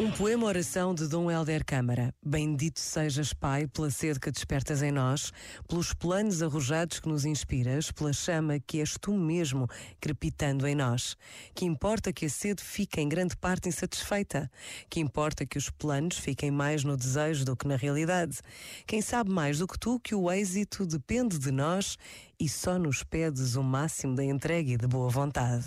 [0.00, 2.14] Um poema oração de Dom Helder Câmara.
[2.24, 5.30] Bendito sejas, Pai, pela sede que despertas em nós,
[5.68, 9.68] pelos planos arrojados que nos inspiras, pela chama que és tu mesmo
[10.00, 11.18] crepitando em nós.
[11.54, 14.50] Que importa que a sede fique em grande parte insatisfeita?
[14.88, 18.38] Que importa que os planos fiquem mais no desejo do que na realidade?
[18.86, 21.98] Quem sabe mais do que tu que o êxito depende de nós
[22.40, 25.66] e só nos pedes o máximo da entrega e de boa vontade.